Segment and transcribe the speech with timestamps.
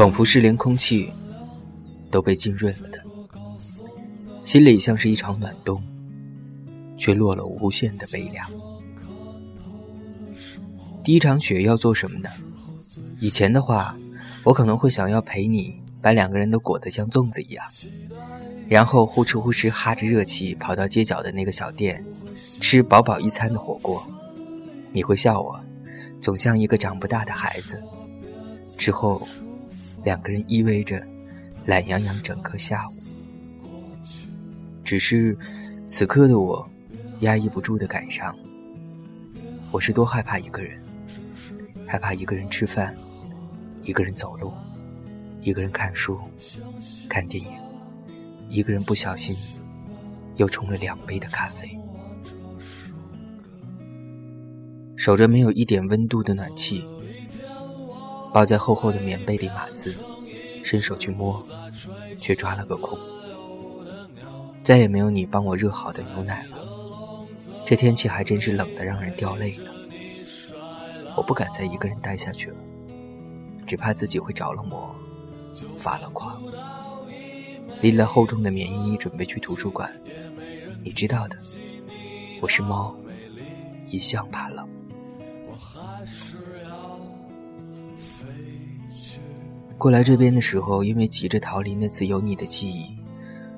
[0.00, 1.12] 仿佛是连空气
[2.10, 3.04] 都被浸润了的，
[4.44, 5.78] 心里像是一场暖冬，
[6.96, 8.50] 却落了无限的悲凉。
[11.04, 12.30] 第一场雪要做什么呢？
[13.18, 13.94] 以前的话，
[14.42, 17.62] 我可能会想要陪你，把两个人都裹得像粽子一样，
[18.70, 22.02] 然后呼哧呼哧哈着热气跑到街角的那个小店，
[22.58, 24.02] 吃饱饱一餐的火锅。
[24.92, 25.60] 你会笑我，
[26.22, 27.78] 总像一个长不大的孩子。
[28.78, 29.20] 之后，
[30.02, 31.02] 两个人依偎着，
[31.66, 32.90] 懒洋洋整个下午。
[34.84, 35.36] 只是，
[35.86, 36.68] 此刻的我，
[37.20, 38.36] 压抑不住的感伤。
[39.70, 40.80] 我是多害怕一个人。
[41.86, 42.96] 害怕一个人吃饭，
[43.82, 44.52] 一个人走路，
[45.42, 46.16] 一个人看书、
[47.08, 47.50] 看电影，
[48.48, 49.34] 一个人不小心
[50.36, 51.76] 又冲了两杯的咖啡，
[54.94, 56.84] 守着没有一点温度的暖气，
[58.32, 59.94] 抱在厚厚的棉被里码字，
[60.64, 61.42] 伸手去摸，
[62.16, 62.98] 却抓了个空。
[64.62, 66.58] 再也没有你帮我热好的牛奶了，
[67.66, 69.64] 这天气还真是冷得让人掉泪呢。
[71.16, 72.56] 我不敢再一个人待下去了，
[73.66, 74.94] 只怕自己会着了魔，
[75.76, 76.40] 发了狂。
[77.80, 79.90] 拎了厚重的棉衣，准备去图书馆。
[80.84, 81.36] 你知道的，
[82.40, 82.94] 我是猫，
[83.88, 84.68] 一向怕冷。
[85.48, 86.36] 我还是
[89.80, 92.94] 过来这边的时候，因为急着逃离那次有你的记忆，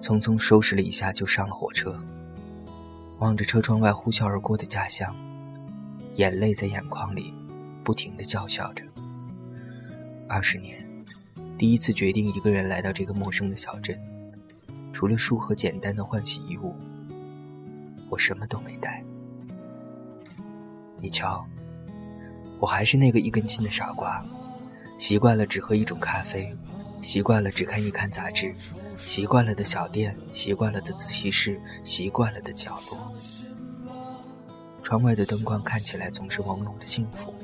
[0.00, 1.94] 匆匆收拾了一下就上了火车。
[3.18, 5.14] 望着车窗外呼啸而过的家乡，
[6.14, 7.34] 眼泪在眼眶里。
[7.84, 8.82] 不停的叫嚣着。
[10.26, 10.82] 二十年，
[11.58, 14.00] 第一次决定一个人来到这个陌生的小镇，
[14.94, 16.74] 除了书和简单的换洗衣物，
[18.08, 19.04] 我什么都没带。
[20.96, 21.46] 你瞧，
[22.58, 24.24] 我还是那个一根筋的傻瓜，
[24.98, 26.54] 习惯了只喝一种咖啡，
[27.02, 28.54] 习惯了只看一刊杂志，
[28.98, 33.14] 习惯了的小店，习惯了的自习室，习惯了的角落。
[34.82, 37.34] 窗外的灯光看起来总是朦胧的幸福。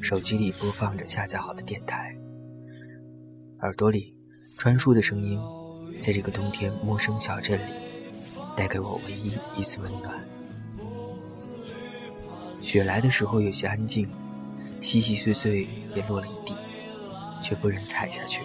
[0.00, 2.14] 手机里播放着下载好的电台，
[3.60, 4.14] 耳朵里
[4.58, 5.40] 传输的声音，
[6.00, 7.72] 在这个冬天陌生小镇里，
[8.54, 10.12] 带给我唯一一丝温暖。
[12.60, 14.06] 雪来的时候有些安静，
[14.82, 16.54] 细细碎碎也落了一地，
[17.40, 18.42] 却不忍踩下去，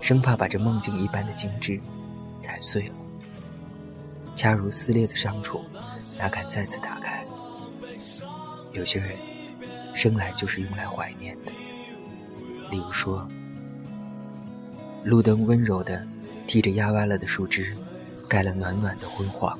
[0.00, 1.80] 生怕把这梦境一般的精致
[2.40, 2.94] 踩碎了。
[4.34, 5.62] 恰如撕裂的伤处，
[6.18, 7.24] 哪敢再次打开？
[8.72, 9.16] 有些人。
[9.94, 11.50] 生来就是用来怀念的。
[12.70, 13.26] 例如说，
[15.02, 16.06] 路灯温柔地
[16.46, 17.76] 替着压弯了的树枝，
[18.28, 19.58] 盖了暖暖的昏黄，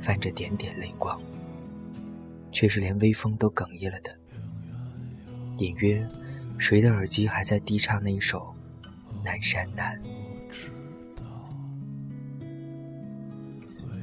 [0.00, 1.20] 泛着点点泪光，
[2.50, 4.10] 却是连微风都哽咽了的。
[5.58, 6.06] 隐约，
[6.58, 8.54] 谁的耳机还在低唱那一首
[9.24, 10.00] 《南山南》？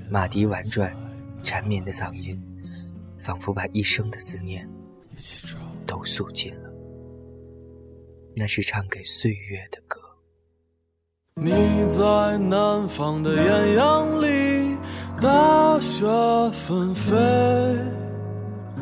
[0.10, 0.96] 马蹄婉转，
[1.44, 2.42] 缠绵的嗓音，
[3.20, 4.68] 仿佛把一生的思念。
[5.86, 6.70] 都诉尽了，
[8.36, 10.00] 那是唱给岁月的歌。
[11.36, 11.52] 你
[11.88, 14.78] 在南方的艳阳里，
[15.22, 16.06] 大雪
[16.52, 17.14] 纷飞；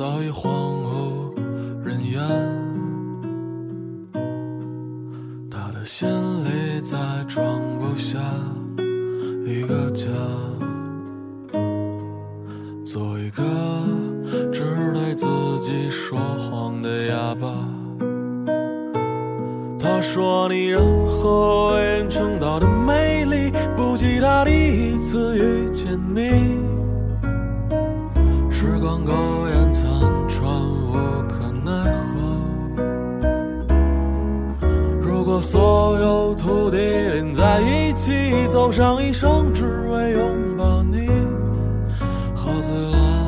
[0.00, 0.50] 早已荒
[0.82, 1.34] 无
[1.84, 2.22] 人烟，
[5.50, 6.08] 他的心
[6.42, 6.96] 里再
[7.28, 8.18] 装不下
[9.44, 10.06] 一个家，
[12.82, 13.44] 做一个
[14.50, 14.64] 只
[14.94, 15.14] 对。
[15.14, 15.26] 自
[15.58, 17.52] 己说谎的哑巴。
[19.78, 20.80] 他说你任
[21.10, 26.58] 何为人称道的美丽，不及他第一次遇见你。
[28.50, 29.39] 时光苟
[35.30, 38.10] 和所有土地连在一起，
[38.48, 41.06] 走上一生，只为拥抱你，
[42.34, 43.19] 喝醉了。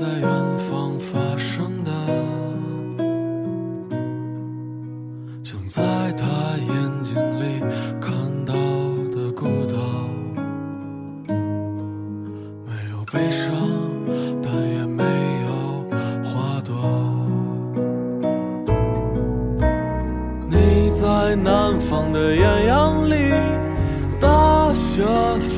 [0.00, 1.90] 在远方发生的
[5.42, 6.24] 想在他
[6.56, 7.60] 眼睛里
[8.00, 8.14] 看
[8.44, 8.54] 到
[9.10, 9.74] 的孤岛
[12.64, 13.52] 没有悲伤
[14.40, 15.50] 但也没有
[16.22, 16.72] 花朵。
[20.48, 23.32] 你在南方的艳阳里
[24.20, 25.02] 大雪
[25.40, 25.57] 纷